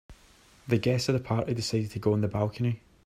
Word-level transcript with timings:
The 0.67 0.79
guests 0.79 1.09
of 1.09 1.13
the 1.13 1.19
party 1.19 1.53
decided 1.53 1.91
to 1.91 1.99
go 1.99 2.13
on 2.13 2.21
the 2.21 2.27
balcony. 2.27 2.81